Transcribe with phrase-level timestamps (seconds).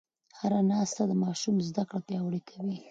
[0.37, 2.77] هره ناسته د ماشوم زده کړه پیاوړې کوي.